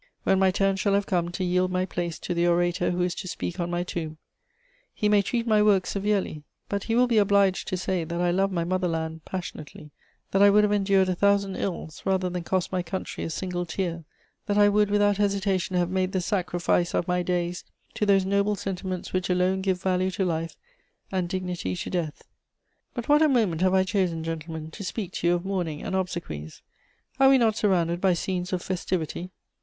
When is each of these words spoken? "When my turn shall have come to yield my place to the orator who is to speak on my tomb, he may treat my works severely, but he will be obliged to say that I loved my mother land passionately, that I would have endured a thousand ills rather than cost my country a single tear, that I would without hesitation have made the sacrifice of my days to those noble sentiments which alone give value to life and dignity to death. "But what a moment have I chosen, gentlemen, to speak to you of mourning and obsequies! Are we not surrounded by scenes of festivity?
"When 0.23 0.39
my 0.39 0.49
turn 0.49 0.77
shall 0.77 0.95
have 0.95 1.05
come 1.05 1.29
to 1.29 1.43
yield 1.43 1.71
my 1.71 1.85
place 1.85 2.17
to 2.17 2.33
the 2.33 2.47
orator 2.47 2.89
who 2.89 3.03
is 3.03 3.13
to 3.13 3.27
speak 3.27 3.59
on 3.59 3.69
my 3.69 3.83
tomb, 3.83 4.17
he 4.95 5.07
may 5.07 5.21
treat 5.21 5.45
my 5.45 5.61
works 5.61 5.91
severely, 5.91 6.41
but 6.67 6.85
he 6.85 6.95
will 6.95 7.05
be 7.05 7.19
obliged 7.19 7.67
to 7.67 7.77
say 7.77 8.03
that 8.03 8.19
I 8.19 8.31
loved 8.31 8.51
my 8.51 8.63
mother 8.63 8.87
land 8.87 9.23
passionately, 9.25 9.91
that 10.31 10.41
I 10.41 10.49
would 10.49 10.63
have 10.63 10.71
endured 10.73 11.07
a 11.09 11.13
thousand 11.13 11.55
ills 11.55 12.01
rather 12.03 12.31
than 12.31 12.41
cost 12.43 12.71
my 12.71 12.81
country 12.81 13.23
a 13.23 13.29
single 13.29 13.63
tear, 13.63 14.03
that 14.47 14.57
I 14.57 14.69
would 14.69 14.89
without 14.89 15.17
hesitation 15.17 15.75
have 15.75 15.91
made 15.91 16.13
the 16.13 16.19
sacrifice 16.21 16.95
of 16.95 17.07
my 17.07 17.21
days 17.21 17.63
to 17.93 18.03
those 18.03 18.25
noble 18.25 18.55
sentiments 18.55 19.13
which 19.13 19.29
alone 19.29 19.61
give 19.61 19.83
value 19.83 20.09
to 20.09 20.25
life 20.25 20.57
and 21.11 21.29
dignity 21.29 21.75
to 21.75 21.89
death. 21.91 22.23
"But 22.95 23.07
what 23.07 23.21
a 23.21 23.29
moment 23.29 23.61
have 23.61 23.75
I 23.75 23.83
chosen, 23.83 24.23
gentlemen, 24.23 24.71
to 24.71 24.83
speak 24.83 25.11
to 25.11 25.27
you 25.27 25.35
of 25.35 25.45
mourning 25.45 25.83
and 25.83 25.95
obsequies! 25.95 26.63
Are 27.19 27.29
we 27.29 27.37
not 27.37 27.55
surrounded 27.55 28.01
by 28.01 28.13
scenes 28.13 28.51
of 28.51 28.63
festivity? 28.63 29.29